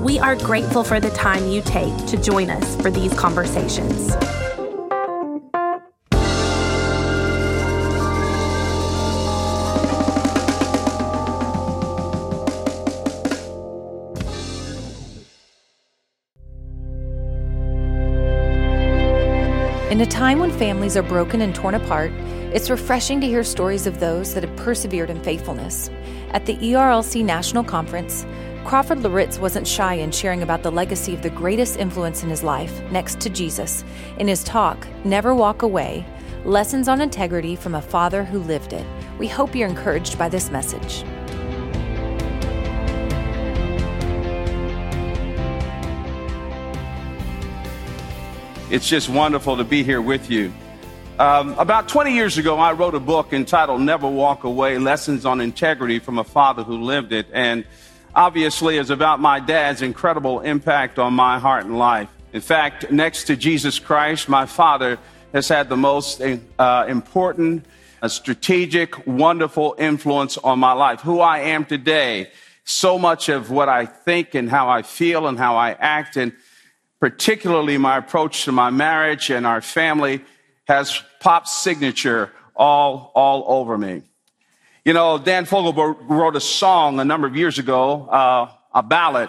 [0.00, 4.14] We are grateful for the time you take to join us for these conversations.
[19.90, 22.10] In a time when families are broken and torn apart,
[22.54, 25.90] it's refreshing to hear stories of those that have persevered in faithfulness.
[26.30, 28.24] At the ERLC National Conference,
[28.64, 32.42] Crawford Loritts wasn't shy in sharing about the legacy of the greatest influence in his
[32.42, 33.84] life, next to Jesus,
[34.18, 36.04] in his talk, Never Walk Away
[36.44, 38.86] Lessons on Integrity from a Father Who Lived It.
[39.18, 41.04] We hope you're encouraged by this message.
[48.70, 50.52] It's just wonderful to be here with you.
[51.18, 55.42] Um, about 20 years ago, I wrote a book entitled Never Walk Away Lessons on
[55.42, 57.26] Integrity from a Father Who Lived It.
[57.32, 57.66] And
[58.14, 62.08] obviously is about my dad's incredible impact on my heart and life.
[62.32, 64.98] In fact, next to Jesus Christ, my father
[65.32, 67.64] has had the most uh, important,
[68.02, 71.00] uh, strategic, wonderful influence on my life.
[71.00, 72.30] Who I am today,
[72.64, 76.32] so much of what I think and how I feel and how I act, and
[77.00, 80.24] particularly my approach to my marriage and our family
[80.66, 84.02] has Pop's signature all, all over me.
[84.82, 89.28] You know, Dan Fogelberg wrote a song a number of years ago, uh, a ballad.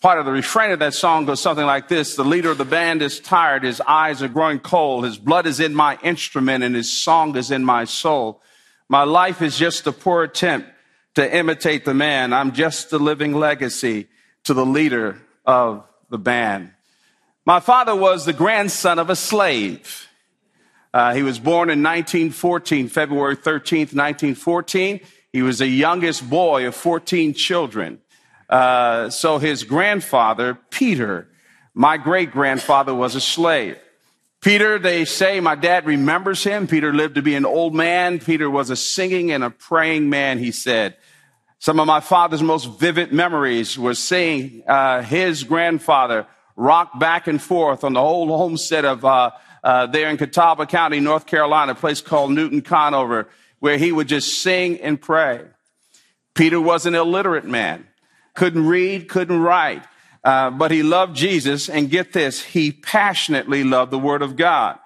[0.00, 2.14] Part of the refrain of that song goes something like this.
[2.14, 3.64] The leader of the band is tired.
[3.64, 5.04] His eyes are growing cold.
[5.04, 8.42] His blood is in my instrument and his song is in my soul.
[8.88, 10.68] My life is just a poor attempt
[11.16, 12.32] to imitate the man.
[12.32, 14.06] I'm just a living legacy
[14.44, 16.70] to the leader of the band.
[17.44, 20.08] My father was the grandson of a slave.
[20.92, 25.00] Uh, he was born in 1914, February 13th, 1914.
[25.32, 28.00] He was the youngest boy of 14 children.
[28.48, 31.28] Uh, so his grandfather, Peter,
[31.72, 33.78] my great grandfather, was a slave.
[34.40, 36.66] Peter, they say, my dad remembers him.
[36.66, 38.18] Peter lived to be an old man.
[38.18, 40.96] Peter was a singing and a praying man, he said.
[41.60, 47.40] Some of my father's most vivid memories were seeing uh, his grandfather rock back and
[47.40, 49.04] forth on the old homestead of
[49.62, 53.28] uh, there in Catawba County, North Carolina, a place called Newton Conover,
[53.58, 55.42] where he would just sing and pray.
[56.34, 57.86] Peter was an illiterate man,
[58.34, 59.84] couldn't read, couldn't write,
[60.24, 61.68] uh, but he loved Jesus.
[61.68, 64.78] And get this, he passionately loved the Word of God.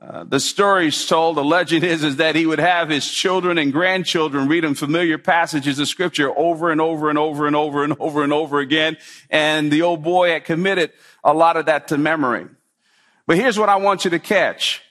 [0.00, 3.72] Uh, the story's told, the legend is, is that he would have his children and
[3.72, 7.96] grandchildren read him familiar passages of scripture over and over and over and over and
[7.98, 8.98] over and over again.
[9.30, 10.92] And the old boy had committed
[11.22, 12.46] a lot of that to memory.
[13.26, 14.82] But here's what I want you to catch.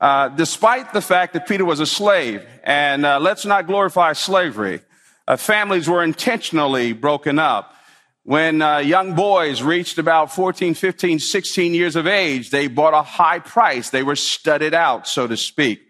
[0.00, 4.80] Uh, despite the fact that Peter was a slave, and uh, let's not glorify slavery,
[5.28, 7.74] uh, families were intentionally broken up.
[8.24, 13.02] When uh, young boys reached about 14, 15, 16 years of age, they bought a
[13.02, 13.90] high price.
[13.90, 15.82] They were studded out, so to speak.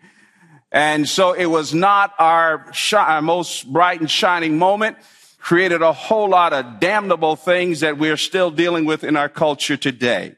[0.70, 4.98] And so it was not our, our most bright and shining moment,
[5.38, 9.76] created a whole lot of damnable things that we're still dealing with in our culture
[9.76, 10.34] today.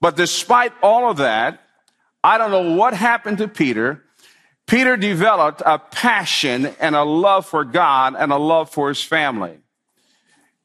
[0.00, 1.60] But despite all of that,
[2.22, 4.02] I don't know what happened to Peter.
[4.66, 9.58] Peter developed a passion and a love for God and a love for his family.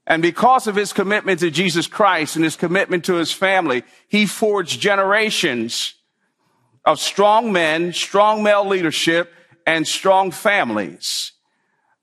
[0.07, 4.27] And because of his commitment to Jesus Christ and his commitment to his family, he
[4.27, 5.95] forged generations
[6.85, 9.33] of strong men, strong male leadership,
[9.65, 11.31] and strong families.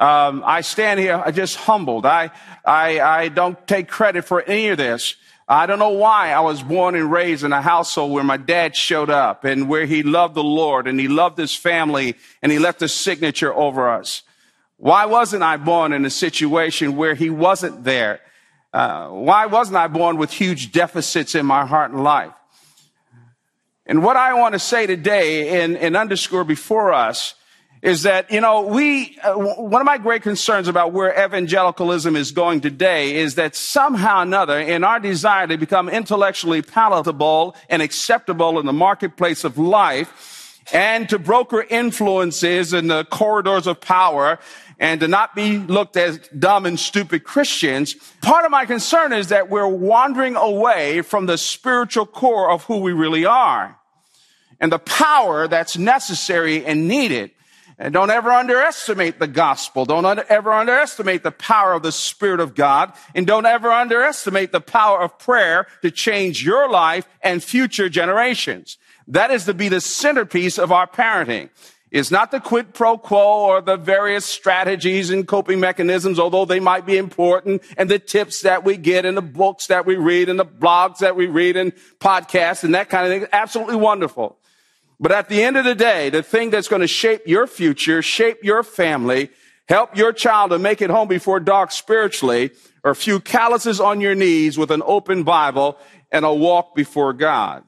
[0.01, 2.05] Um, I stand here just humbled.
[2.05, 2.33] I,
[2.65, 5.15] I, I don't take credit for any of this.
[5.53, 8.75] I don't know why I was born and raised in a household where my dad
[8.75, 12.59] showed up and where he loved the Lord and he loved his family and he
[12.59, 14.23] left a signature over us.
[14.79, 18.21] Why wasn't I born in a situation where he wasn't there?
[18.73, 22.33] Uh, why wasn't I born with huge deficits in my heart and life?
[23.85, 27.35] And what I want to say today and, and underscore before us
[27.83, 32.31] is that, you know, we, uh, one of my great concerns about where evangelicalism is
[32.31, 37.83] going today is that somehow or another, in our desire to become intellectually palatable and
[37.83, 44.39] acceptable in the marketplace of life, and to broker influences in the corridors of power
[44.79, 47.95] and to not be looked as dumb and stupid Christians.
[48.21, 52.79] Part of my concern is that we're wandering away from the spiritual core of who
[52.79, 53.77] we really are
[54.61, 57.33] and the power that's necessary and needed.
[57.79, 59.85] And don't ever underestimate the gospel.
[59.85, 62.93] Don't ever underestimate the power of the Spirit of God.
[63.15, 68.79] And don't ever underestimate the power of prayer to change your life and future generations.
[69.09, 71.51] That is to be the centerpiece of our parenting.
[71.91, 76.59] It's not the quid pro quo or the various strategies and coping mechanisms, although they
[76.59, 80.31] might be important, and the tips that we get in the books that we read
[80.31, 83.29] and the blogs that we read and podcasts and that kind of thing.
[83.31, 84.39] Absolutely wonderful.
[85.03, 88.03] But at the end of the day, the thing that's going to shape your future,
[88.03, 89.31] shape your family,
[89.69, 92.53] help your child to make it home before dark spiritually,
[92.85, 95.77] are a few calluses on your knees with an open Bible
[96.13, 97.65] and a walk before God.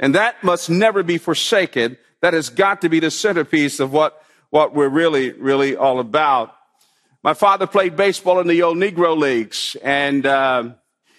[0.00, 4.22] And that must never be forsaken that has got to be the centerpiece of what,
[4.48, 6.54] what we're really, really all about.
[7.22, 10.70] My father played baseball in the old Negro leagues, and uh,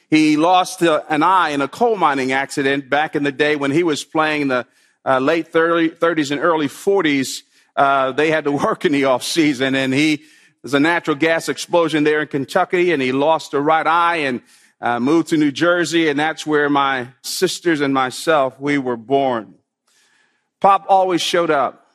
[0.10, 3.70] he lost uh, an eye in a coal mining accident back in the day when
[3.70, 4.66] he was playing the
[5.06, 7.44] uh, late 30, 30s and early 40s.
[7.76, 10.24] Uh, they had to work in the off season, and he
[10.64, 14.42] was a natural gas explosion there in Kentucky, and he lost a right eye and
[14.82, 19.56] uh, moved to New Jersey, and that's where my sisters and myself we were born.
[20.60, 21.88] Pop always showed up.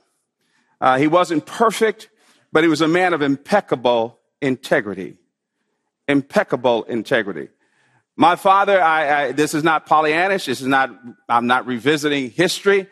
[0.81, 2.09] Uh, he wasn't perfect,
[2.53, 5.17] but he was a man of impeccable integrity.
[6.09, 7.49] Impeccable integrity.
[8.17, 10.47] My father, I, I, this is not Pollyannish.
[10.47, 10.91] This is not,
[11.29, 12.87] I'm not revisiting history,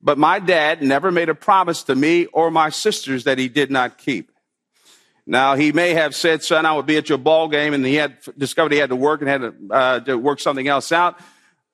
[0.00, 3.70] but my dad never made a promise to me or my sisters that he did
[3.70, 4.32] not keep.
[5.26, 7.96] Now, he may have said, son, I will be at your ball game, and he
[7.96, 11.20] had discovered he had to work and had to, uh, to work something else out.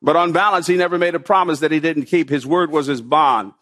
[0.02, 2.28] But on balance, he never made a promise that he didn't keep.
[2.28, 3.52] His word was his bond.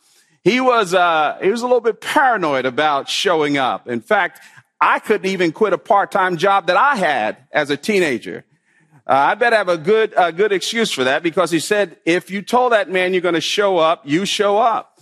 [0.42, 3.88] He was, uh, he was a little bit paranoid about showing up.
[3.88, 4.40] In fact,
[4.80, 8.44] I couldn't even quit a part-time job that I had as a teenager.
[9.06, 11.98] Uh, I bet I have a good, a good excuse for that because he said,
[12.06, 14.98] if you told that man you're going to show up, you show up.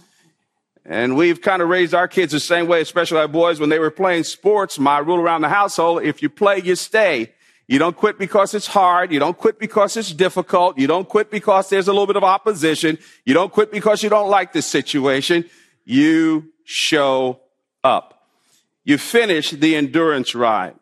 [0.85, 3.79] And we've kind of raised our kids the same way, especially our boys when they
[3.79, 4.81] were playing sports.
[4.81, 7.33] My rule around the household, if you play, you stay.
[7.69, 9.13] You don't quit because it's hard.
[9.13, 10.79] You don't quit because it's difficult.
[10.79, 12.99] You don't quit because there's a little bit of opposition.
[13.25, 15.49] You don't quit because you don't like this situation.
[15.85, 17.41] You show
[17.85, 18.29] up.
[18.83, 20.75] You finish the endurance ride.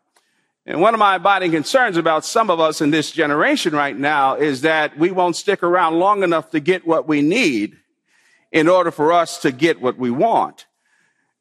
[0.65, 4.35] And one of my abiding concerns about some of us in this generation right now
[4.35, 7.77] is that we won't stick around long enough to get what we need
[8.51, 10.67] in order for us to get what we want.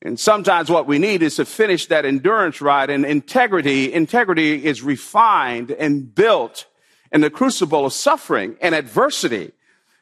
[0.03, 3.93] And sometimes what we need is to finish that endurance ride and integrity.
[3.93, 6.67] Integrity is refined and built
[7.13, 9.53] in the crucible of suffering and adversity.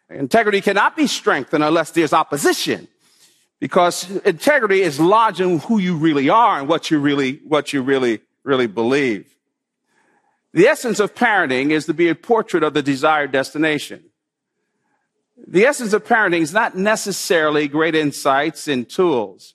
[0.09, 2.87] Integrity cannot be strengthened unless there's opposition
[3.59, 7.83] because integrity is lodged in who you really are and what you really, what you
[7.83, 9.37] really, really believe.
[10.55, 14.05] The essence of parenting is to be a portrait of the desired destination.
[15.47, 19.55] The essence of parenting is not necessarily great insights and tools.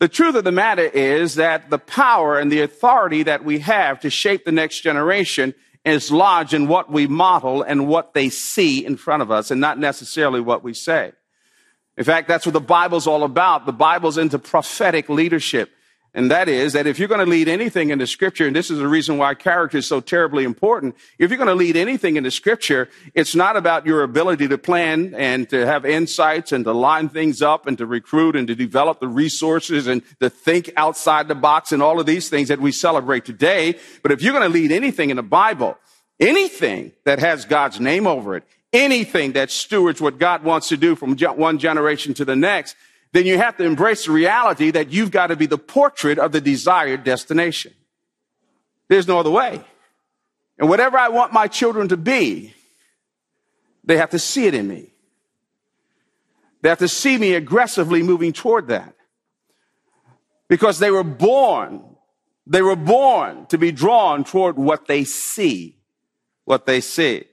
[0.00, 4.00] The truth of the matter is that the power and the authority that we have
[4.00, 8.84] to shape the next generation is lodged in what we model and what they see
[8.84, 11.12] in front of us and not necessarily what we say.
[11.96, 13.66] In fact, that's what the Bible's all about.
[13.66, 15.70] The Bible's into prophetic leadership.
[16.14, 18.78] And that is that if you're going to lead anything into scripture, and this is
[18.78, 22.30] the reason why character is so terribly important, if you're going to lead anything into
[22.30, 27.08] scripture, it's not about your ability to plan and to have insights and to line
[27.08, 31.34] things up and to recruit and to develop the resources and to think outside the
[31.34, 33.78] box and all of these things that we celebrate today.
[34.02, 35.78] But if you're going to lead anything in the Bible,
[36.20, 40.94] anything that has God's name over it, anything that stewards what God wants to do
[40.94, 42.76] from one generation to the next,
[43.12, 46.32] then you have to embrace the reality that you've got to be the portrait of
[46.32, 47.74] the desired destination.
[48.88, 49.62] There's no other way.
[50.58, 52.54] And whatever I want my children to be,
[53.84, 54.92] they have to see it in me.
[56.62, 58.94] They have to see me aggressively moving toward that.
[60.48, 61.82] Because they were born,
[62.46, 65.76] they were born to be drawn toward what they see,
[66.44, 67.24] what they see.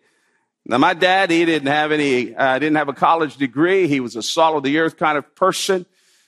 [0.70, 3.88] Now, my dad, he didn't have any, uh, didn't have a college degree.
[3.88, 5.88] He was a salt of the earth kind of person.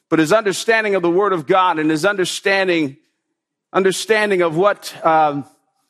[0.09, 2.97] But his understanding of the Word of God and his understanding,
[3.71, 5.45] understanding of what, um,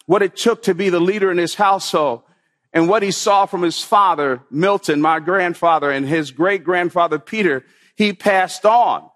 [0.06, 2.24] what it took to be the leader in his household
[2.74, 7.64] and what he saw from his father, Milton, my grandfather, and his great grandfather, Peter,
[7.96, 9.10] he passed on.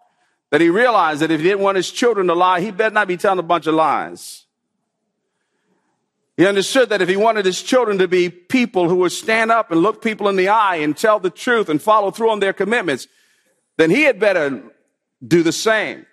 [0.52, 3.10] That he realized that if he didn't want his children to lie, he better not
[3.10, 4.45] be telling a bunch of lies.
[6.38, 9.72] He understood that if he wanted his children to be people who would stand up
[9.72, 12.52] and look people in the eye and tell the truth and follow through on their
[12.52, 13.08] commitments,
[13.78, 14.64] then he had better
[15.26, 16.06] do the same.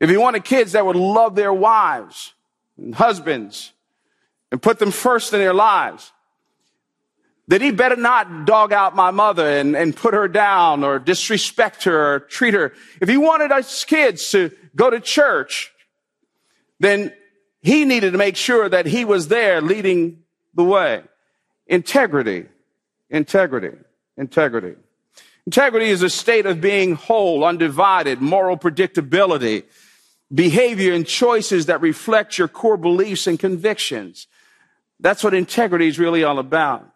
[0.00, 2.32] If he wanted kids that would love their wives
[2.78, 3.72] and husbands
[4.50, 6.10] and put them first in their lives,
[7.48, 11.84] then he better not dog out my mother and, and put her down or disrespect
[11.84, 12.72] her or treat her.
[13.00, 15.70] If he wanted us kids to go to church,
[16.80, 17.12] then
[17.62, 20.22] he needed to make sure that he was there leading
[20.54, 21.02] the way.
[21.66, 22.46] Integrity,
[23.08, 23.78] integrity,
[24.16, 24.74] integrity.
[25.46, 29.64] Integrity is a state of being whole, undivided, moral predictability,
[30.32, 34.26] behavior and choices that reflect your core beliefs and convictions.
[35.00, 36.88] That's what integrity is really all about.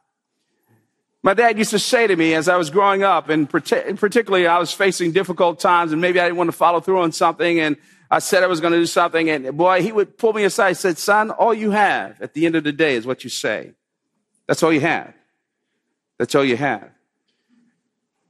[1.23, 4.58] My dad used to say to me as I was growing up, and particularly I
[4.58, 7.76] was facing difficult times, and maybe I didn't want to follow through on something, and
[8.11, 10.69] I said I was going to do something, and boy, he would pull me aside
[10.69, 13.31] and said, Son, all you have at the end of the day is what you
[13.31, 13.73] say.
[14.47, 15.13] That's all you have.
[16.19, 16.89] That's all you have.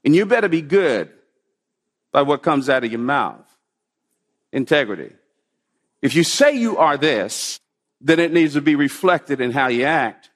[0.04, 1.10] And you better be good
[2.12, 3.44] by what comes out of your mouth.
[4.52, 5.12] Integrity.
[6.00, 7.60] If you say you are this,
[8.00, 10.30] then it needs to be reflected in how you act.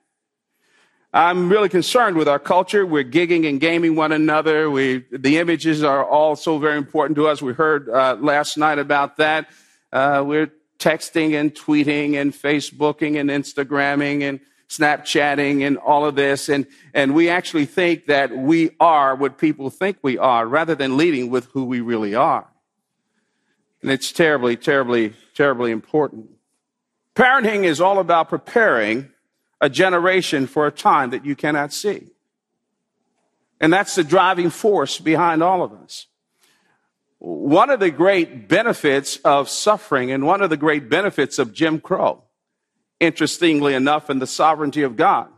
[1.13, 2.87] I'm really concerned with our culture.
[2.87, 4.71] We're gigging and gaming one another.
[4.71, 7.43] We, the images are all so very important to us.
[7.43, 9.49] We heard uh, last night about that.
[9.93, 14.39] Uh, we're texting and tweeting and Facebooking and Instagramming and
[14.69, 16.49] Snapchatting and all of this.
[16.49, 16.65] And,
[16.95, 21.29] and we actually think that we are what people think we are rather than leading
[21.29, 22.47] with who we really are.
[23.83, 26.31] And it's terribly, terribly, terribly important.
[27.17, 29.11] Parenting is all about preparing
[29.61, 32.09] a generation for a time that you cannot see.
[33.61, 36.07] And that's the driving force behind all of us.
[37.19, 41.79] One of the great benefits of suffering and one of the great benefits of Jim
[41.79, 42.25] Crow,
[42.99, 45.29] interestingly enough, in the sovereignty of God,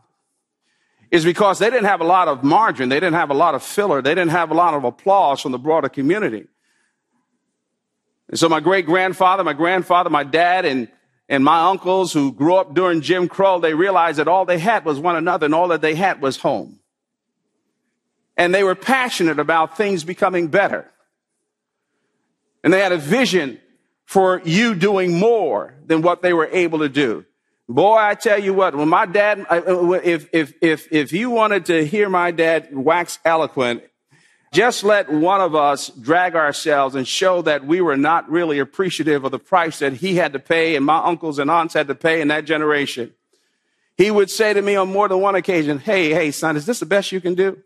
[1.11, 3.62] is because they didn't have a lot of margin, they didn't have a lot of
[3.64, 6.47] filler, they didn't have a lot of applause from the broader community.
[8.29, 10.88] And so my great grandfather, my grandfather, my dad, and
[11.33, 14.85] and my uncles who grew up during Jim Crow, they realized that all they had
[14.85, 16.79] was one another and all that they had was home.
[18.37, 20.91] And they were passionate about things becoming better.
[22.62, 23.59] And they had a vision
[24.05, 27.25] for you doing more than what they were able to do.
[27.67, 31.65] Boy, I tell you what, when my dad, uh, if, if, if, if you wanted
[31.67, 33.85] to hear my dad wax eloquent,
[34.53, 39.25] just let one of us drag ourselves and show that we were not really appreciative
[39.25, 41.95] of the price that he had to pay and my uncles and aunts had to
[41.95, 43.15] pay in that generation.
[43.97, 46.81] He would say to me on more than one occasion, Hey, hey, son, is this
[46.81, 47.63] the best you can do?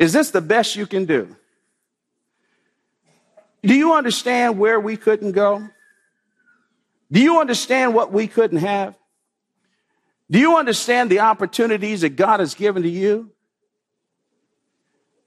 [0.00, 1.36] Is this the best you can do?
[3.62, 5.68] Do you understand where we couldn't go?
[7.12, 8.96] Do you understand what we couldn't have?
[10.28, 13.30] Do you understand the opportunities that God has given to you?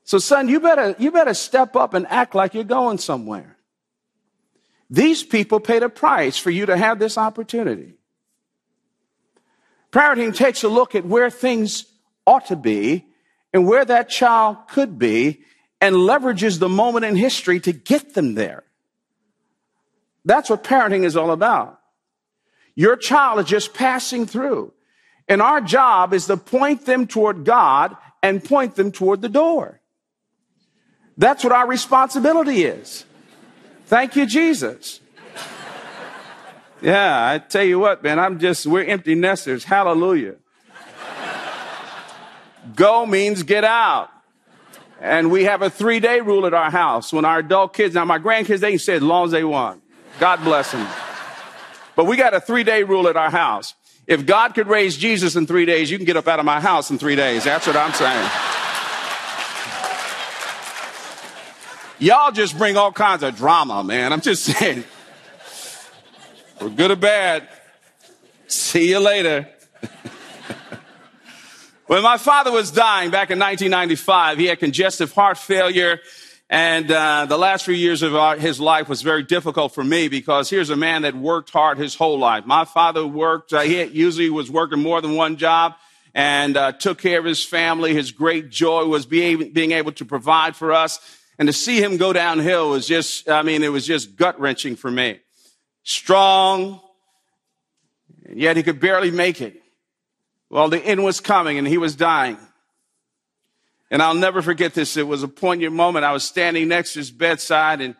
[0.04, 3.58] So, son, you better, you better step up and act like you're going somewhere.
[4.90, 7.94] These people paid a price for you to have this opportunity.
[9.92, 11.86] Parenting takes a look at where things
[12.26, 13.06] ought to be
[13.54, 15.42] and where that child could be
[15.80, 18.64] and leverages the moment in history to get them there.
[20.26, 21.80] That's what parenting is all about.
[22.76, 24.74] Your child is just passing through.
[25.28, 29.80] And our job is to point them toward God and point them toward the door.
[31.18, 33.06] That's what our responsibility is.
[33.86, 35.00] Thank you, Jesus.
[36.82, 39.64] Yeah, I tell you what, man, I'm just, we're empty nesters.
[39.64, 40.36] Hallelujah.
[42.76, 44.10] Go means get out.
[45.00, 47.12] And we have a three day rule at our house.
[47.12, 49.82] When our adult kids, now my grandkids, they can stay as long as they want.
[50.20, 50.88] God bless them.
[51.96, 53.76] But we got a three day rule at our house.
[54.08, 56.60] If God could raise Jesus in three days, you can get up out of my
[56.60, 57.44] house in three days.
[57.44, 58.53] That's what I'm saying.
[62.04, 64.12] Y'all just bring all kinds of drama, man.
[64.12, 64.84] I'm just saying.
[66.60, 67.48] For good or bad.
[68.46, 69.48] See you later.
[71.88, 76.02] when my father was dying back in 1995, he had congestive heart failure.
[76.50, 80.10] And uh, the last few years of our, his life was very difficult for me
[80.10, 82.46] because here's a man that worked hard his whole life.
[82.46, 85.76] My father worked, uh, he usually was working more than one job
[86.14, 87.94] and uh, took care of his family.
[87.94, 91.00] His great joy was being, being able to provide for us.
[91.40, 94.76] And to see him go downhill was just, I mean, it was just gut wrenching
[94.76, 95.20] for me.
[95.84, 96.80] Strong,
[98.26, 99.62] and yet he could barely make it.
[100.50, 102.38] Well, the end was coming and he was dying.
[103.90, 104.98] And I'll never forget this.
[104.98, 106.06] It was a poignant moment.
[106.06, 107.96] I was standing next to his bedside and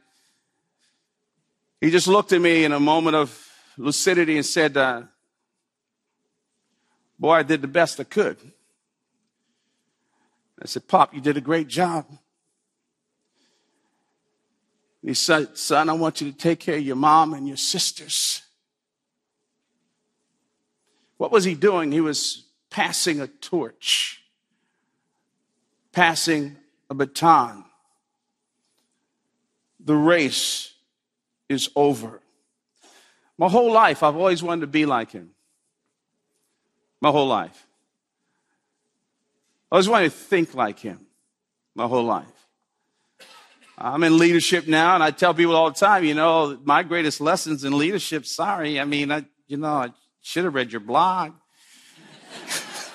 [1.82, 5.04] he just looked at me in a moment of lucidity and said, uh,
[7.20, 8.38] Boy, I did the best I could.
[10.62, 12.06] I said, Pop, you did a great job.
[15.04, 18.42] He said, Son, I want you to take care of your mom and your sisters.
[21.18, 21.92] What was he doing?
[21.92, 24.24] He was passing a torch,
[25.92, 26.56] passing
[26.90, 27.66] a baton.
[29.80, 30.74] The race
[31.50, 32.22] is over.
[33.38, 35.32] My whole life, I've always wanted to be like him.
[37.02, 37.68] My whole life.
[39.70, 41.06] I always wanted to think like him.
[41.76, 42.33] My whole life.
[43.78, 47.20] I'm in leadership now, and I tell people all the time, you know, my greatest
[47.20, 49.90] lessons in leadership, sorry, I mean, I, you know, I
[50.22, 51.34] should have read your blog.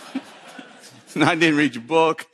[1.17, 2.27] I didn't read your book.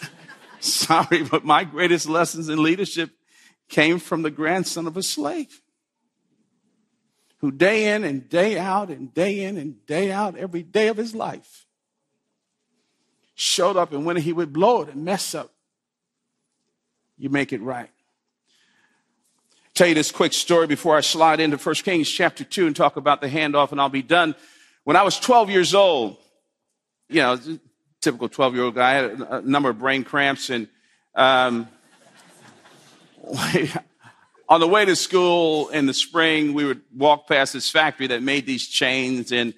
[0.60, 3.10] sorry, but my greatest lessons in leadership
[3.68, 5.60] came from the grandson of a slave
[7.40, 10.96] who day in and day out and day in and day out, every day of
[10.96, 11.66] his life,
[13.34, 15.50] showed up and when he would blow it and mess up,
[17.20, 17.90] you make it right.
[19.74, 22.96] Tell you this quick story before I slide into 1 Kings chapter 2 and talk
[22.96, 24.34] about the handoff, and I'll be done.
[24.84, 26.16] When I was 12 years old,
[27.08, 27.38] you know,
[28.00, 30.66] typical 12 year old guy, I had a number of brain cramps, and
[31.14, 31.68] um,
[34.48, 38.22] on the way to school in the spring, we would walk past this factory that
[38.22, 39.52] made these chains, and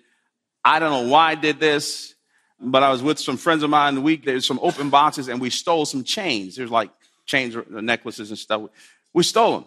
[0.65, 2.15] I don't know why I did this,
[2.61, 4.25] but I was with some friends of mine the week.
[4.25, 6.57] There's some open boxes, and we stole some chains.
[6.57, 6.91] There's like
[7.33, 8.69] chains, necklaces, and stuff.
[9.15, 9.65] We stole them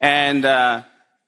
[0.00, 0.82] and uh,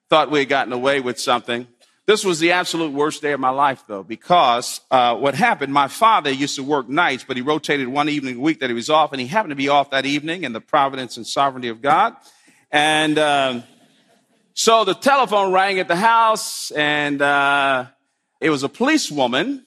[0.09, 1.67] thought we had gotten away with something.
[2.07, 5.89] This was the absolute worst day of my life, though, because uh, what happened, my
[5.89, 8.89] father used to work nights, but he rotated one evening a week that he was
[8.89, 11.83] off, and he happened to be off that evening in the providence and sovereignty of
[11.83, 12.17] God.
[12.73, 13.65] And um,
[14.55, 17.85] so the telephone rang at the house, and uh,
[18.41, 19.67] it was a policewoman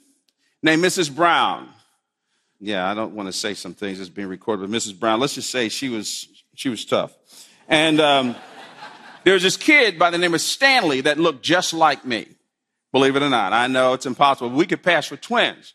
[0.63, 1.15] named Mrs.
[1.15, 1.69] Brown
[2.61, 4.97] yeah, I don't want to say some things that's being recorded, but Mrs.
[4.97, 7.11] Brown, let's just say she was she was tough.
[7.67, 8.35] And um,
[9.23, 12.27] there was this kid by the name of Stanley that looked just like me.
[12.91, 14.49] Believe it or not, I know it's impossible.
[14.49, 15.73] We could pass for twins.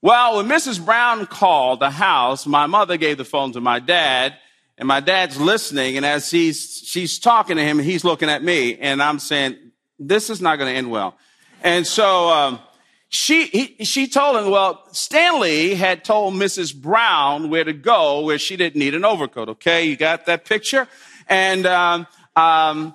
[0.00, 0.82] Well, when Mrs.
[0.82, 4.34] Brown called the house, my mother gave the phone to my dad,
[4.78, 5.98] and my dad's listening.
[5.98, 9.58] And as he's she's talking to him, he's looking at me, and I'm saying,
[9.98, 11.18] "This is not going to end well."
[11.62, 12.30] And so.
[12.30, 12.60] Um,
[13.08, 16.74] she, he, she told him, well, Stanley had told Mrs.
[16.74, 19.48] Brown where to go where she didn't need an overcoat.
[19.48, 19.84] Okay.
[19.84, 20.86] You got that picture?
[21.28, 22.94] And, um, um,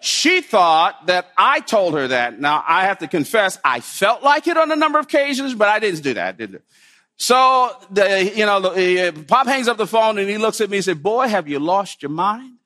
[0.00, 2.38] she thought that I told her that.
[2.38, 5.68] Now I have to confess, I felt like it on a number of occasions, but
[5.68, 6.64] I didn't do that, did it?
[7.16, 10.70] So the, you know, the, uh, Pop hangs up the phone and he looks at
[10.70, 12.58] me and said, boy, have you lost your mind?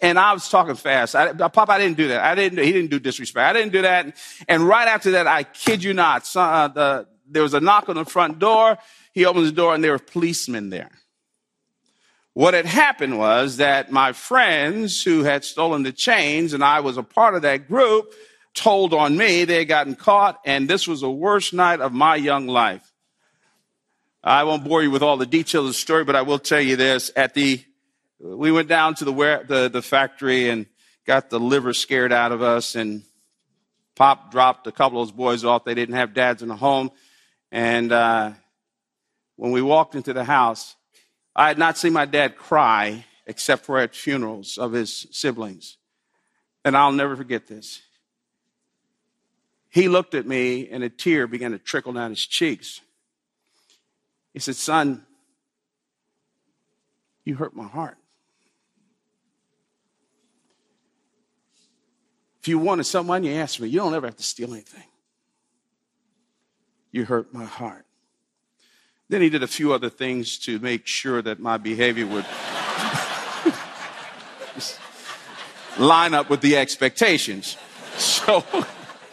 [0.00, 1.16] And I was talking fast.
[1.16, 2.20] I, Pop, I didn't do that.
[2.22, 2.62] I didn't.
[2.64, 3.44] He didn't do disrespect.
[3.44, 4.16] I didn't do that.
[4.46, 7.96] And right after that, I kid you not, uh, the, there was a knock on
[7.96, 8.78] the front door.
[9.12, 10.90] He opens the door, and there were policemen there.
[12.34, 16.96] What had happened was that my friends who had stolen the chains, and I was
[16.96, 18.12] a part of that group,
[18.54, 22.16] told on me they had gotten caught, and this was the worst night of my
[22.16, 22.92] young life.
[24.22, 26.60] I won't bore you with all the details of the story, but I will tell
[26.60, 27.62] you this: at the
[28.18, 30.66] we went down to the, where, the, the factory and
[31.06, 33.02] got the liver scared out of us and
[33.94, 35.64] pop dropped a couple of those boys off.
[35.64, 36.90] They didn't have dads in the home.
[37.52, 38.32] And uh,
[39.36, 40.76] when we walked into the house
[41.36, 45.76] i had not seen my dad cry except for at funerals of his siblings.
[46.64, 47.82] And i'll never forget this.
[49.68, 52.80] He looked at me and a tear began to trickle down his cheeks.
[54.32, 55.04] He said son
[57.24, 57.96] you hurt my heart
[62.44, 63.68] If you wanted someone, you asked me.
[63.68, 64.84] You don't ever have to steal anything.
[66.92, 67.86] You hurt my heart.
[69.08, 72.26] Then he did a few other things to make sure that my behavior would
[75.88, 77.56] line up with the expectations.
[77.96, 78.44] So,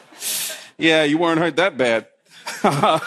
[0.78, 2.08] yeah, you weren't hurt that bad.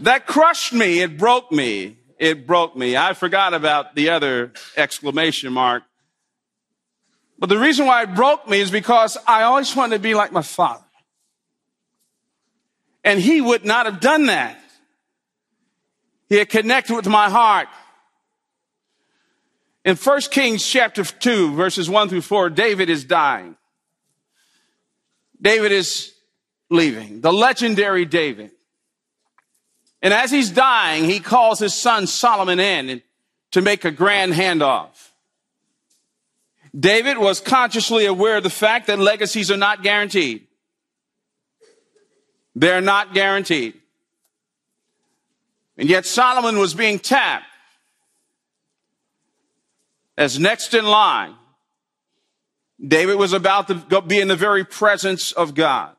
[0.00, 1.02] that crushed me.
[1.02, 1.98] It broke me.
[2.18, 2.96] It broke me.
[2.96, 5.82] I forgot about the other exclamation mark
[7.38, 10.32] but the reason why it broke me is because I always wanted to be like
[10.32, 10.82] my father.
[13.04, 14.58] And he would not have done that.
[16.28, 17.68] He had connected with my heart.
[19.84, 23.56] In 1 Kings chapter 2, verses 1 through 4, David is dying.
[25.40, 26.12] David is
[26.70, 28.50] leaving, the legendary David.
[30.02, 33.02] And as he's dying, he calls his son Solomon in
[33.52, 34.95] to make a grand handoff.
[36.78, 40.46] David was consciously aware of the fact that legacies are not guaranteed.
[42.54, 43.74] They're not guaranteed.
[45.78, 47.44] And yet Solomon was being tapped.
[50.16, 51.34] as next in line,
[52.84, 55.95] David was about to be in the very presence of God.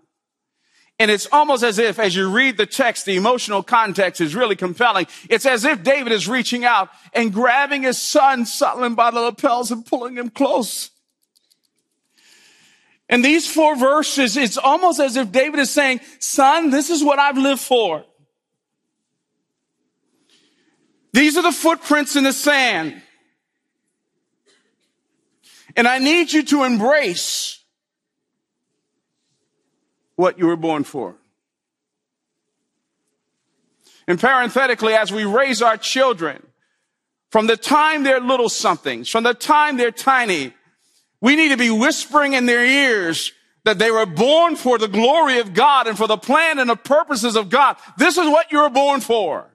[0.99, 4.55] And it's almost as if, as you read the text, the emotional context is really
[4.55, 5.05] compelling.
[5.29, 9.71] It's as if David is reaching out and grabbing his son Solomon by the lapels
[9.71, 10.89] and pulling him close.
[13.09, 17.19] And these four verses, it's almost as if David is saying, son, this is what
[17.19, 18.03] I've lived for.
[21.13, 23.01] These are the footprints in the sand.
[25.75, 27.56] And I need you to embrace
[30.17, 31.15] what you were born for.
[34.07, 36.45] And parenthetically, as we raise our children,
[37.29, 40.53] from the time they're little somethings, from the time they're tiny,
[41.21, 43.31] we need to be whispering in their ears
[43.63, 46.75] that they were born for the glory of God and for the plan and the
[46.75, 47.75] purposes of God.
[47.97, 49.45] This is what you were born for.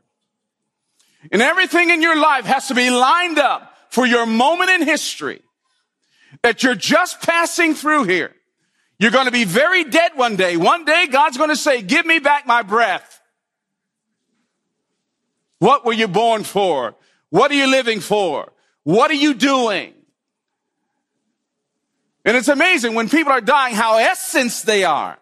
[1.30, 5.40] And everything in your life has to be lined up for your moment in history
[6.42, 8.34] that you're just passing through here.
[9.02, 10.56] You're going to be very dead one day.
[10.56, 13.20] One day God's going to say, give me back my breath.
[15.58, 16.94] What were you born for?
[17.28, 18.52] What are you living for?
[18.84, 19.92] What are you doing?
[22.24, 25.18] And it's amazing when people are dying, how essence they are.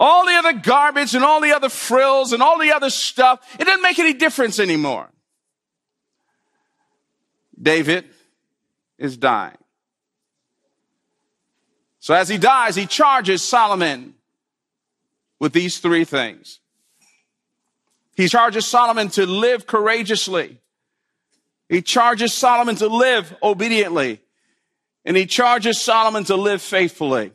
[0.00, 3.64] All the other garbage and all the other frills and all the other stuff, it
[3.64, 5.08] doesn't make any difference anymore.
[7.62, 8.06] David
[8.98, 9.56] is dying.
[12.04, 14.12] So as he dies, he charges Solomon
[15.40, 16.60] with these three things.
[18.14, 20.60] He charges Solomon to live courageously.
[21.70, 24.20] He charges Solomon to live obediently.
[25.06, 27.32] And he charges Solomon to live faithfully.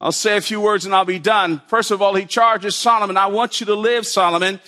[0.00, 1.62] I'll say a few words and I'll be done.
[1.68, 3.16] First of all, he charges Solomon.
[3.16, 4.58] I want you to live, Solomon.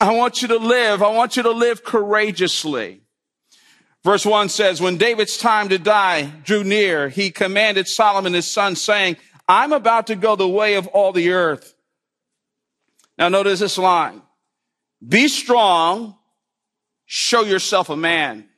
[0.00, 1.02] I want you to live.
[1.02, 3.02] I want you to live courageously.
[4.08, 8.74] Verse one says, when David's time to die drew near, he commanded Solomon his son
[8.74, 11.74] saying, I'm about to go the way of all the earth.
[13.18, 14.22] Now notice this line.
[15.06, 16.16] Be strong.
[17.04, 18.48] Show yourself a man.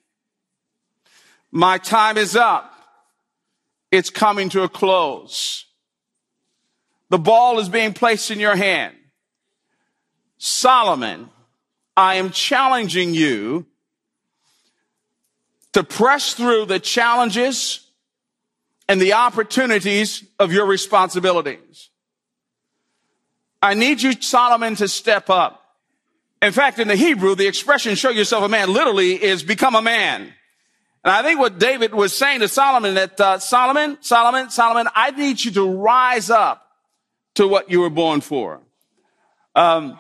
[1.51, 2.73] My time is up.
[3.91, 5.65] It's coming to a close.
[7.09, 8.95] The ball is being placed in your hand.
[10.39, 11.29] Solomon,
[11.97, 13.67] I am challenging you
[15.73, 17.87] to press through the challenges
[18.89, 21.91] and the opportunities of your responsibilities.
[23.63, 25.63] I need you, Solomon, to step up.
[26.43, 29.83] In fact, in the Hebrew, the expression show yourself a man literally is become a
[29.83, 30.33] man.
[31.05, 35.11] And I think what David was saying to Solomon that uh, Solomon, Solomon, Solomon, I
[35.13, 36.67] need you to rise up
[37.35, 38.61] to what you were born for.
[39.55, 39.99] Um,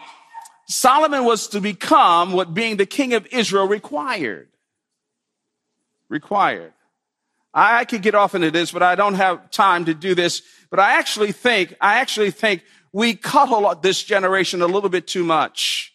[0.66, 4.48] Solomon was to become what being the king of Israel required.
[6.10, 6.74] Required.
[7.54, 10.42] I could get off into this, but I don't have time to do this.
[10.68, 15.24] But I actually think, I actually think we cuddle this generation a little bit too
[15.24, 15.94] much.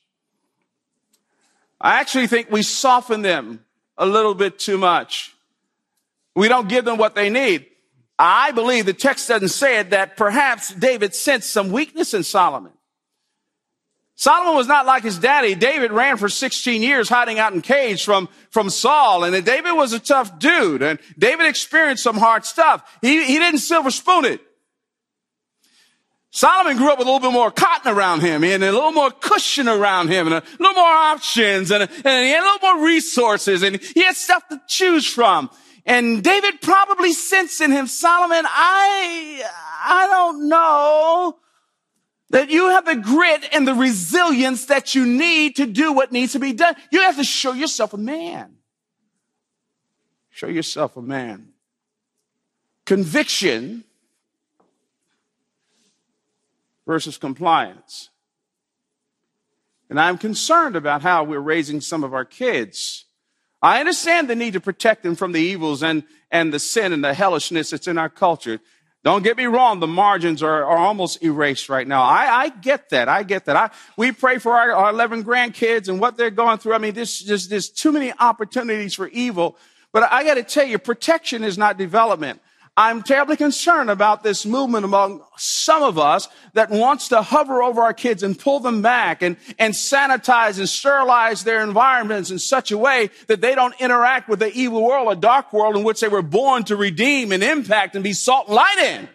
[1.79, 3.63] I actually think we soften them
[3.97, 5.35] a little bit too much.
[6.35, 7.67] We don't give them what they need.
[8.17, 12.71] I believe the text doesn't say it that perhaps David sensed some weakness in Solomon.
[14.17, 15.55] Solomon was not like his daddy.
[15.55, 19.25] David ran for 16 years hiding out in caves from, from Saul.
[19.25, 20.81] And David was a tough dude.
[20.81, 22.97] And David experienced some hard stuff.
[23.01, 24.41] He, he didn't silver spoon it.
[26.31, 29.11] Solomon grew up with a little bit more cotton around him and a little more
[29.11, 32.85] cushion around him and a little more options and, and he had a little more
[32.85, 35.49] resources and he had stuff to choose from.
[35.85, 39.45] And David probably sensed in him, Solomon, I,
[39.85, 41.37] I don't know
[42.35, 46.33] that you have the grit and the resilience that you need to do what needs
[46.33, 46.75] to be done.
[46.91, 48.57] You have to show yourself a man.
[50.31, 51.53] Show yourself a man.
[52.85, 53.85] Conviction
[56.85, 58.09] versus compliance.
[59.89, 63.05] And I'm concerned about how we're raising some of our kids.
[63.61, 67.01] I understand the need to protect them from the evils and, and the sin and
[67.01, 68.59] the hellishness that's in our culture.
[69.05, 72.01] Don't get me wrong, the margins are, are almost erased right now.
[72.01, 73.07] I, I get that.
[73.07, 73.55] I get that.
[73.55, 76.73] I, we pray for our, our 11 grandkids and what they're going through.
[76.73, 79.59] I mean, there's there's too many opportunities for evil.
[79.91, 82.41] But I got to tell you, protection is not development.
[82.77, 87.81] I'm terribly concerned about this movement among some of us that wants to hover over
[87.81, 92.71] our kids and pull them back and, and sanitize and sterilize their environments in such
[92.71, 96.01] a way that they don't interact with the evil world, a dark world in which
[96.01, 99.09] they were born to redeem and impact and be salt and light in.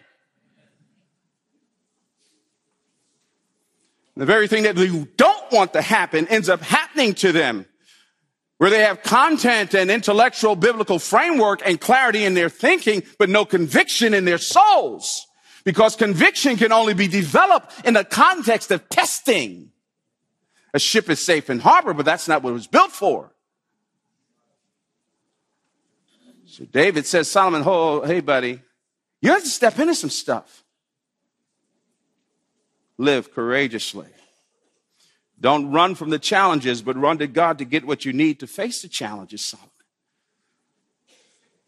[4.17, 7.67] The very thing that we don't want to happen ends up happening to them.
[8.61, 13.43] Where they have content and intellectual biblical framework and clarity in their thinking, but no
[13.43, 15.25] conviction in their souls.
[15.63, 19.71] Because conviction can only be developed in the context of testing.
[20.75, 23.33] A ship is safe in harbor, but that's not what it was built for.
[26.45, 28.61] So David says, Solomon, oh, hey, buddy,
[29.23, 30.63] you have to step into some stuff.
[32.99, 34.05] Live courageously.
[35.41, 38.47] Don't run from the challenges, but run to God to get what you need to
[38.47, 39.71] face the challenges, Solomon.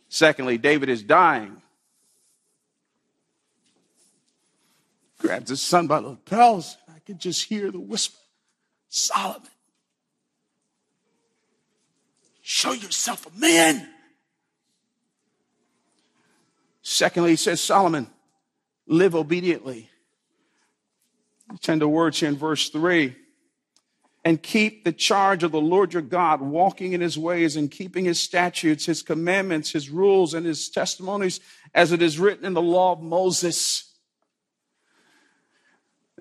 [0.10, 1.60] Secondly, David is dying.
[5.18, 6.78] Grabs his son by the lapels.
[6.86, 8.18] And I could just hear the whisper
[8.90, 9.50] Solomon,
[12.44, 13.90] show yourself a man.
[16.84, 18.06] Secondly, he says, Solomon,
[18.86, 19.90] live obediently.
[21.62, 23.16] Turn to words here in verse 3
[24.26, 28.06] and keep the charge of the Lord your God, walking in his ways and keeping
[28.06, 31.42] his statutes, his commandments, his rules, and his testimonies,
[31.74, 33.92] as it is written in the law of Moses.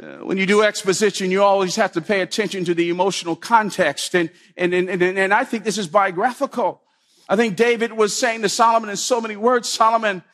[0.03, 4.15] Uh, when you do exposition, you always have to pay attention to the emotional context.
[4.15, 6.81] And, and, and, and, and I think this is biographical.
[7.29, 10.25] I think David was saying to Solomon in so many words, Solomon,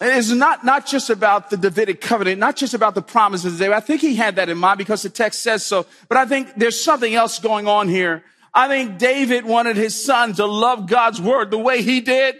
[0.00, 3.58] it is not, not just about the Davidic covenant, not just about the promises of
[3.58, 3.74] David.
[3.74, 5.86] I think he had that in mind because the text says so.
[6.08, 8.22] But I think there's something else going on here.
[8.52, 12.36] I think David wanted his son to love God's word the way he did.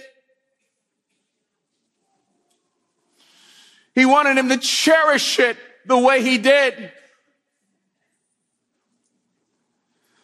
[3.94, 6.92] He wanted him to cherish it the way he did.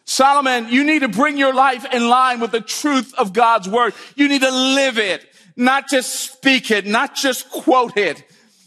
[0.05, 3.95] Solomon, you need to bring your life in line with the truth of God's word.
[4.15, 8.23] You need to live it not just speak it, not just quote it,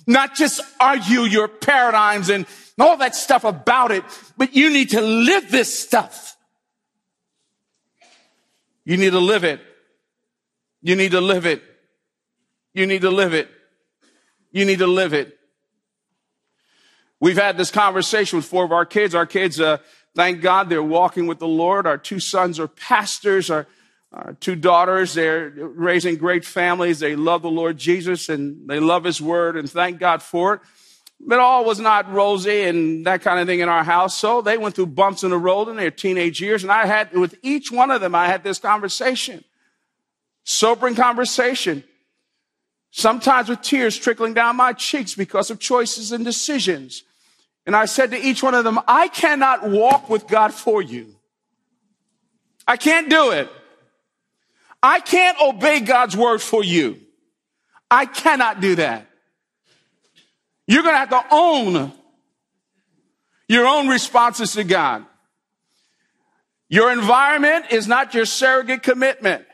[0.07, 2.47] not just argue your paradigms and
[2.79, 4.05] all that stuff about it,
[4.37, 6.37] but you need to live this stuff.
[8.85, 9.61] You need to live it.
[10.83, 11.63] You need to live it.
[12.73, 13.51] You need to live it.
[14.53, 15.37] You need to live it.
[17.19, 19.15] We've had this conversation with four of our kids.
[19.15, 19.79] Our kids, uh,
[20.15, 21.87] thank God, they're walking with the Lord.
[21.87, 23.51] Our two sons are pastors.
[23.51, 23.67] Our
[24.13, 27.01] uh, two daughters, they're raising great families.
[27.01, 30.61] They love the Lord Jesus and they love His Word and thank God for it.
[31.19, 34.17] But all was not rosy and that kind of thing in our house.
[34.17, 36.63] So they went through bumps in the road in their teenage years.
[36.63, 39.43] And I had, with each one of them, I had this conversation.
[40.45, 41.85] Sobering conversation.
[42.91, 47.03] Sometimes with tears trickling down my cheeks because of choices and decisions.
[47.67, 51.17] And I said to each one of them, I cannot walk with God for you.
[52.69, 53.51] I can't do it.
[54.87, 57.01] I can't obey God's word for you.
[57.91, 59.09] I cannot do that.
[60.69, 61.93] You're going to have to own
[63.49, 65.05] your own responses to God.
[66.69, 69.45] Your environment is not your surrogate commitment.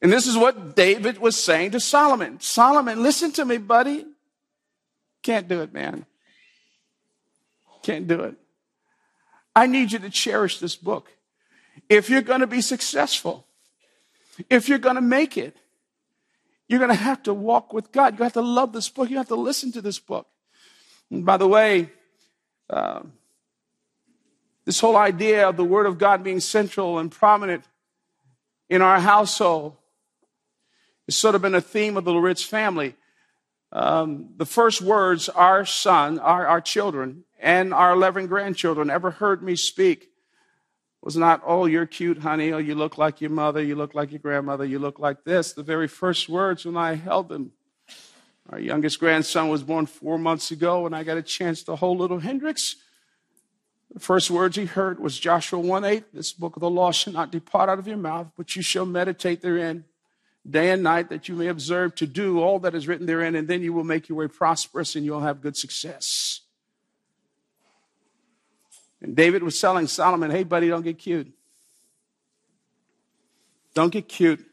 [0.00, 2.38] And this is what David was saying to Solomon.
[2.38, 4.06] Solomon, listen to me, buddy.
[5.24, 6.06] Can't do it, man.
[7.82, 8.36] Can't do it.
[9.56, 11.10] I need you to cherish this book
[11.88, 13.46] if you're going to be successful,
[14.50, 15.56] if you're going to make it,
[16.68, 18.18] you're going to have to walk with God.
[18.18, 19.08] You have to love this book.
[19.08, 20.26] You have to listen to this book.
[21.10, 21.90] And by the way,
[22.68, 23.02] uh,
[24.64, 27.64] this whole idea of the Word of God being central and prominent
[28.68, 29.76] in our household
[31.06, 32.96] has sort of been a theme of the Loritts family.
[33.70, 39.42] Um, the first words our son, our, our children, and our 11 grandchildren ever heard
[39.42, 40.10] me speak
[41.06, 44.10] was not, oh, you're cute, honey, oh, you look like your mother, you look like
[44.10, 45.52] your grandmother, you look like this.
[45.52, 47.52] The very first words when I held them.
[48.50, 51.98] Our youngest grandson was born four months ago, and I got a chance to hold
[51.98, 52.74] little Hendrix.
[53.94, 57.12] The first words he heard was Joshua 1 8, this book of the law shall
[57.12, 59.84] not depart out of your mouth, but you shall meditate therein
[60.50, 63.46] day and night, that you may observe to do all that is written therein, and
[63.46, 66.40] then you will make your way prosperous and you'll have good success.
[69.00, 71.32] And David was telling Solomon, hey, buddy, don't get cute.
[73.74, 74.44] Don't get cute.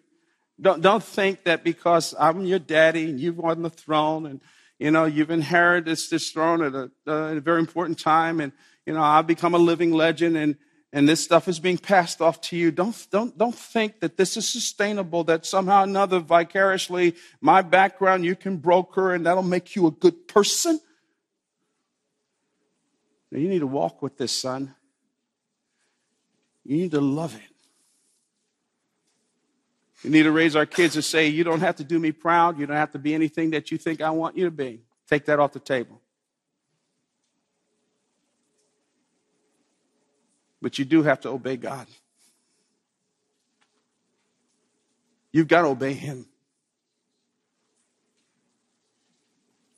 [0.60, 4.41] Don't, don't think that because I'm your daddy and you've on the throne and,
[4.79, 8.39] you know, you've inherited this, this throne at a, uh, at a very important time
[8.39, 8.51] and,
[8.86, 10.56] you know, I've become a living legend and,
[10.91, 12.69] and this stuff is being passed off to you.
[12.69, 18.25] Don't, don't, don't think that this is sustainable, that somehow or another vicariously my background
[18.25, 20.79] you can broker and that'll make you a good person.
[23.34, 24.76] Now, you need to walk with this, son.
[26.63, 27.41] You need to love it.
[30.04, 32.60] You need to raise our kids and say, You don't have to do me proud.
[32.60, 34.84] You don't have to be anything that you think I want you to be.
[35.10, 36.00] Take that off the table.
[40.62, 41.88] But you do have to obey God.
[45.32, 46.28] You've got to obey Him.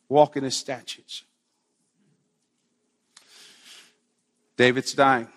[0.10, 1.24] Walk in His statutes.
[4.58, 5.28] David's dying.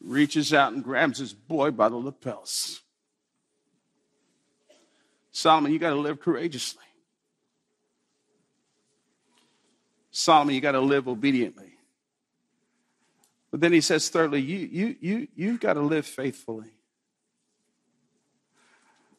[0.00, 2.80] Reaches out and grabs his boy by the lapels.
[5.32, 6.82] Solomon, you got to live courageously.
[10.10, 11.72] Solomon, you got to live obediently.
[13.50, 16.70] But then he says, thirdly, you, you, you, you've got to live faithfully.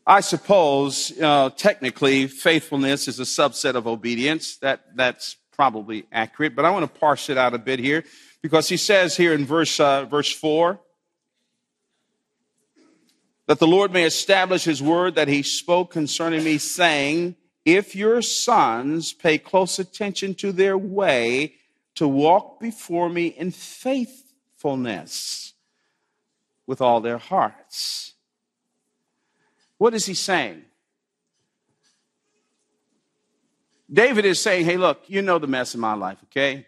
[0.06, 4.58] I suppose, uh, technically, faithfulness is a subset of obedience.
[4.58, 8.06] That, that's probably accurate, but I want to parse it out a bit here
[8.42, 10.80] because he says here in verse, uh, verse 4
[13.46, 18.22] that the Lord may establish his word that he spoke concerning me, saying, If your
[18.22, 21.56] sons pay close attention to their way
[21.96, 25.56] to walk before me in faithfulness
[26.68, 28.14] with all their hearts.
[29.78, 30.64] What is he saying?
[33.92, 36.68] David is saying, hey, look, you know the mess in my life, okay?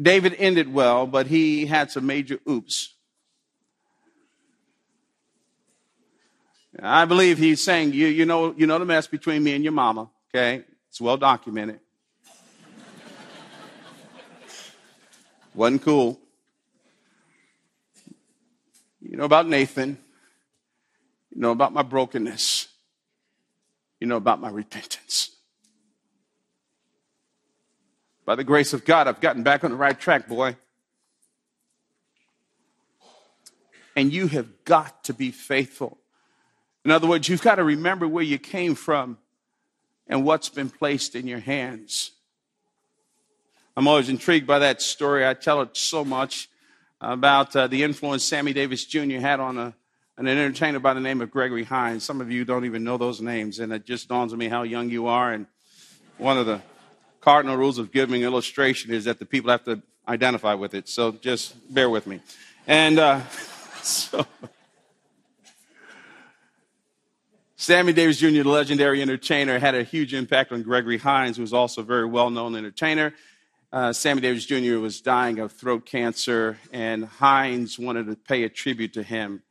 [0.00, 2.94] David ended well, but he had some major oops.
[6.82, 9.72] I believe he's saying, you, you, know, you know the mess between me and your
[9.72, 10.64] mama, okay?
[10.88, 11.78] It's well documented.
[15.54, 16.18] Wasn't cool.
[19.00, 19.98] You know about Nathan.
[21.30, 22.51] You know about my brokenness.
[24.02, 25.30] You know about my repentance.
[28.24, 30.56] By the grace of God, I've gotten back on the right track, boy.
[33.94, 35.98] And you have got to be faithful.
[36.84, 39.18] In other words, you've got to remember where you came from
[40.08, 42.10] and what's been placed in your hands.
[43.76, 45.24] I'm always intrigued by that story.
[45.24, 46.48] I tell it so much
[47.00, 49.20] about uh, the influence Sammy Davis Jr.
[49.20, 49.74] had on a,
[50.18, 52.04] an entertainer by the name of Gregory Hines.
[52.04, 54.62] Some of you don't even know those names, and it just dawns on me how
[54.62, 55.32] young you are.
[55.32, 55.46] And
[56.18, 56.60] one of the
[57.20, 60.88] cardinal rules of giving illustration is that the people have to identify with it.
[60.88, 62.20] So just bear with me.
[62.66, 63.22] And uh,
[63.82, 64.26] so.
[67.56, 71.52] Sammy Davis Jr., the legendary entertainer, had a huge impact on Gregory Hines, who was
[71.52, 73.14] also a very well known entertainer.
[73.72, 74.78] Uh, Sammy Davis Jr.
[74.78, 79.42] was dying of throat cancer, and Hines wanted to pay a tribute to him.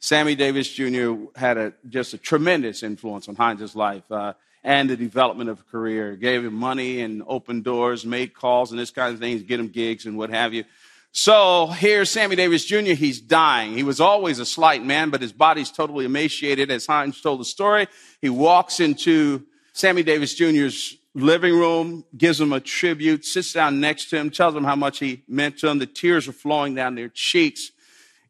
[0.00, 1.14] Sammy Davis Jr.
[1.34, 5.64] had a, just a tremendous influence on Hines' life uh, and the development of a
[5.64, 6.14] career.
[6.14, 9.68] Gave him money and opened doors, made calls and this kind of things, get him
[9.68, 10.64] gigs and what have you.
[11.10, 12.92] So here's Sammy Davis Jr.
[12.92, 13.76] He's dying.
[13.76, 16.70] He was always a slight man, but his body's totally emaciated.
[16.70, 17.88] As Hines told the story,
[18.20, 24.10] he walks into Sammy Davis Jr.'s living room, gives him a tribute, sits down next
[24.10, 25.78] to him, tells him how much he meant to him.
[25.78, 27.72] The tears are flowing down their cheeks.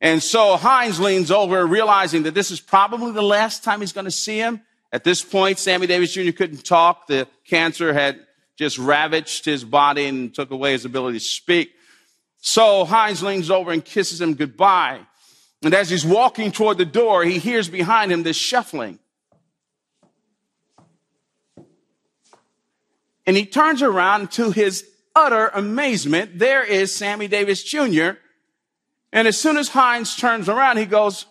[0.00, 4.04] And so Hines leans over, realizing that this is probably the last time he's going
[4.04, 4.60] to see him.
[4.92, 6.30] At this point, Sammy Davis Jr.
[6.30, 7.08] couldn't talk.
[7.08, 8.20] The cancer had
[8.56, 11.72] just ravaged his body and took away his ability to speak.
[12.40, 15.00] So Hines leans over and kisses him goodbye.
[15.62, 19.00] And as he's walking toward the door, he hears behind him this shuffling.
[23.26, 26.38] And he turns around to his utter amazement.
[26.38, 28.12] There is Sammy Davis Jr.
[29.12, 31.26] And as soon as Hines turns around, he goes,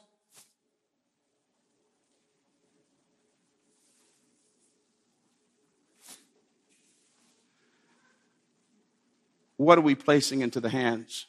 [9.57, 11.25] What are we placing into the hands?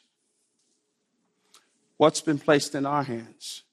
[1.97, 3.63] What's been placed in our hands?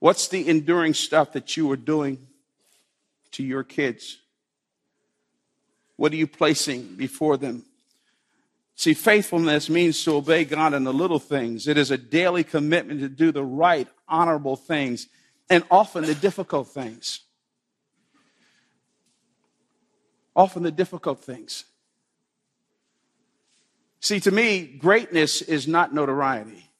[0.00, 2.26] What's the enduring stuff that you are doing
[3.30, 4.18] to your kids?
[5.96, 7.64] What are you placing before them?
[8.76, 11.66] See, faithfulness means to obey God in the little things.
[11.66, 15.08] It is a daily commitment to do the right, honorable things,
[15.48, 17.20] and often the difficult things.
[20.34, 21.64] Often the difficult things.
[24.00, 26.70] See, to me, greatness is not notoriety.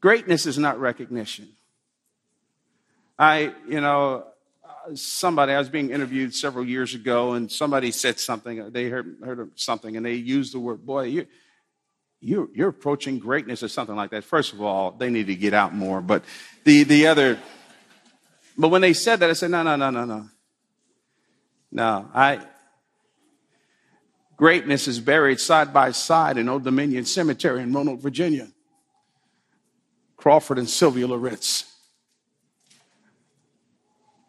[0.00, 1.48] Greatness is not recognition.
[3.18, 4.28] I, you know,
[4.94, 8.70] somebody, I was being interviewed several years ago, and somebody said something.
[8.72, 11.26] They heard, heard something, and they used the word, boy, you,
[12.20, 14.24] you, you're approaching greatness or something like that.
[14.24, 16.00] First of all, they need to get out more.
[16.00, 16.24] But
[16.64, 17.38] the, the other,
[18.56, 20.28] but when they said that, I said, no, no, no, no, no.
[21.70, 22.40] No, I,
[24.36, 28.48] greatness is buried side by side in Old Dominion Cemetery in Roanoke, Virginia.
[30.16, 31.77] Crawford and Sylvia Loritts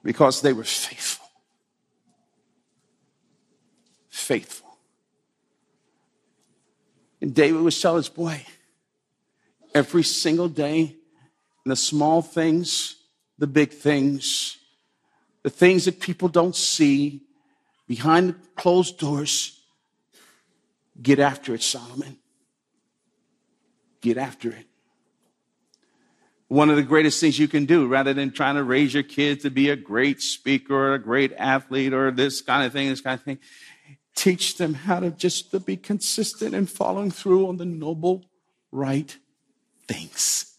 [0.09, 1.27] because they were faithful.
[4.09, 4.75] Faithful.
[7.21, 8.43] And David was telling his boy,
[9.75, 10.95] every single day
[11.63, 12.95] the small things,
[13.37, 14.57] the big things,
[15.43, 17.21] the things that people don't see
[17.87, 19.61] behind the closed doors.
[20.99, 22.17] Get after it, Solomon.
[24.01, 24.68] Get after it.
[26.49, 29.43] One of the greatest things you can do rather than trying to raise your kids
[29.43, 33.01] to be a great speaker or a great athlete or this kind of thing, this
[33.01, 33.37] kind of thing,
[34.15, 38.25] teach them how to just to be consistent and following through on the noble,
[38.71, 39.15] right
[39.87, 40.57] things.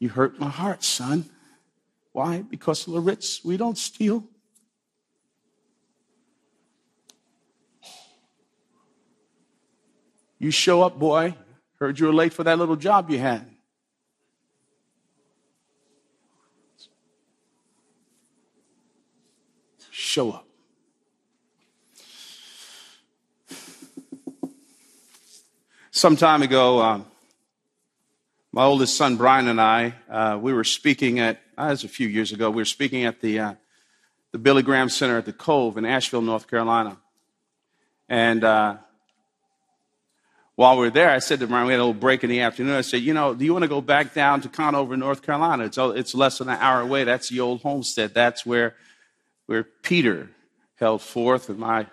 [0.00, 1.30] You hurt my heart, son.
[2.10, 2.42] Why?
[2.42, 4.24] Because Loritts, we don't steal.
[10.40, 11.36] You show up, boy.
[11.82, 13.44] Heard you were late for that little job you had.
[19.90, 20.46] Show up.
[25.90, 27.04] Some time ago, um,
[28.52, 32.06] my oldest son Brian and I, uh, we were speaking at, uh, was a few
[32.06, 33.54] years ago, we were speaking at the, uh,
[34.30, 36.96] the Billy Graham Center at the Cove in Asheville, North Carolina.
[38.08, 38.76] And uh,
[40.54, 42.40] while we were there, I said to Brian, we had a little break in the
[42.40, 42.74] afternoon.
[42.74, 45.64] I said, you know, do you want to go back down to Conover, North Carolina?
[45.64, 47.04] It's, it's less than an hour away.
[47.04, 48.12] That's the old homestead.
[48.12, 48.74] That's where,
[49.46, 50.28] where Peter
[50.74, 51.86] held forth with my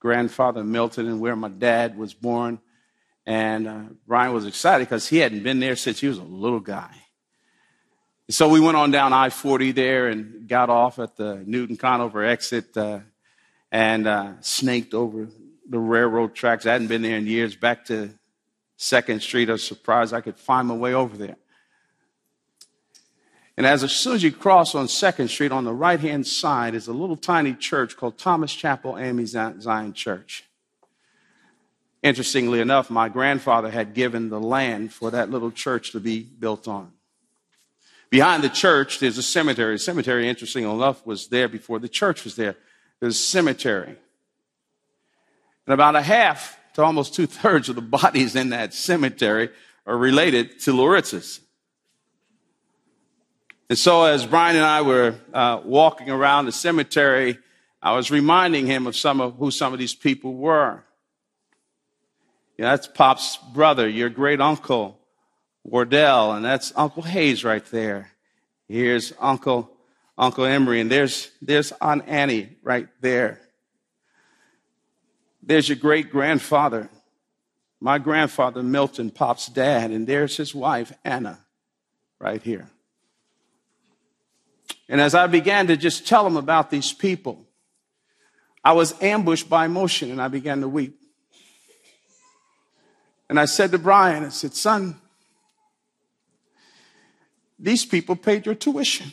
[0.00, 2.58] grandfather Milton and where my dad was born.
[3.24, 6.60] And uh, Brian was excited because he hadn't been there since he was a little
[6.60, 6.90] guy.
[8.28, 12.22] So we went on down I 40 there and got off at the Newton Conover
[12.22, 13.00] exit uh,
[13.72, 15.28] and uh, snaked over
[15.68, 16.66] the railroad tracks.
[16.66, 17.56] I hadn't been there in years.
[17.56, 18.10] Back to
[18.76, 19.48] Second Street.
[19.48, 21.36] I was surprised I could find my way over there.
[23.56, 26.88] And as, soon as you cross on Second Street, on the right hand side is
[26.88, 30.44] a little tiny church called Thomas Chapel AME Zion Church.
[32.02, 36.66] Interestingly enough, my grandfather had given the land for that little church to be built
[36.66, 36.92] on.
[38.10, 39.76] Behind the church, there's a cemetery.
[39.76, 42.56] The cemetery, interestingly enough, was there before the church was there.
[43.00, 43.96] There's a cemetery.
[45.66, 49.50] And about a half to almost two thirds of the bodies in that cemetery
[49.86, 51.40] are related to Loritts's.
[53.70, 57.38] And so, as Brian and I were uh, walking around the cemetery,
[57.82, 60.84] I was reminding him of some of who some of these people were.
[62.58, 64.98] That's Pop's brother, your great uncle,
[65.64, 68.12] Wardell, and that's Uncle Hayes right there.
[68.68, 69.70] Here's Uncle
[70.16, 73.40] Uncle Emery, and there's there's Aunt Annie right there.
[75.46, 76.88] There's your great grandfather,
[77.78, 81.38] my grandfather Milton, Pop's dad, and there's his wife Anna,
[82.18, 82.68] right here.
[84.88, 87.46] And as I began to just tell him about these people,
[88.64, 90.98] I was ambushed by emotion, and I began to weep.
[93.28, 94.96] And I said to Brian, I said, son,
[97.58, 99.12] these people paid your tuition.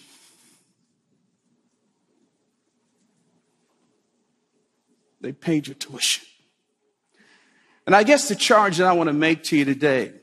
[5.21, 6.25] They paid your tuition.
[7.85, 10.13] And I guess the charge that I want to make to you today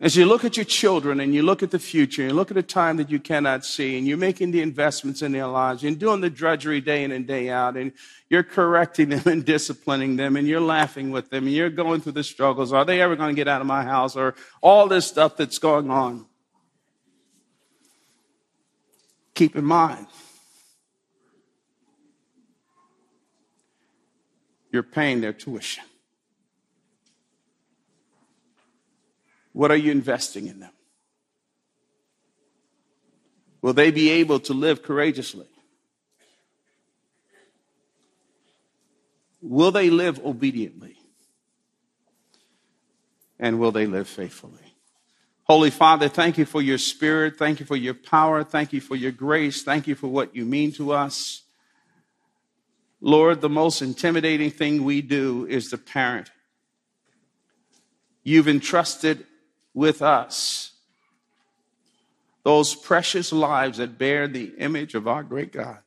[0.00, 2.52] as you look at your children and you look at the future, and you look
[2.52, 5.82] at a time that you cannot see, and you're making the investments in their lives,
[5.82, 7.92] and doing the drudgery day in and day out, and
[8.28, 12.12] you're correcting them and disciplining them, and you're laughing with them, and you're going through
[12.12, 12.72] the struggles.
[12.72, 14.14] Are they ever going to get out of my house?
[14.14, 16.26] Or all this stuff that's going on.
[19.34, 20.06] Keep in mind,
[24.70, 25.84] you're paying their tuition.
[29.52, 30.70] What are you investing in them?
[33.60, 35.48] Will they be able to live courageously?
[39.40, 40.96] Will they live obediently?
[43.38, 44.74] And will they live faithfully?
[45.44, 47.36] Holy Father, thank you for your spirit.
[47.36, 48.44] Thank you for your power.
[48.44, 49.62] Thank you for your grace.
[49.62, 51.42] Thank you for what you mean to us.
[53.00, 56.30] Lord, the most intimidating thing we do is to parent.
[58.24, 59.24] You've entrusted
[59.72, 60.72] with us
[62.42, 65.78] those precious lives that bear the image of our great God.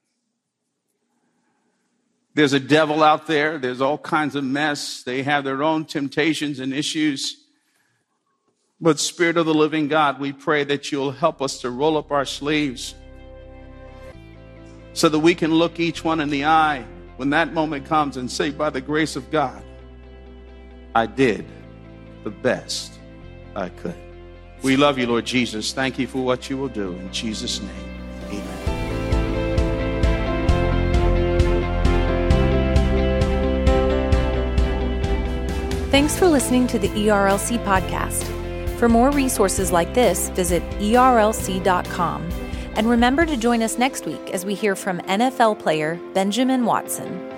[2.33, 5.03] There's a devil out there, there's all kinds of mess.
[5.03, 7.45] They have their own temptations and issues.
[8.79, 12.09] But, Spirit of the living God, we pray that you'll help us to roll up
[12.09, 12.95] our sleeves
[14.93, 16.85] so that we can look each one in the eye
[17.21, 19.61] when that moment comes and say, by the grace of God,
[20.95, 21.45] I did
[22.23, 22.97] the best
[23.55, 23.93] I could.
[24.63, 25.71] We love you, Lord Jesus.
[25.71, 26.93] Thank you for what you will do.
[26.93, 28.57] In Jesus' name, amen.
[35.91, 38.23] Thanks for listening to the ERLC podcast.
[38.79, 42.40] For more resources like this, visit erlc.com.
[42.75, 47.30] And remember to join us next week as we hear from NFL player Benjamin Watson.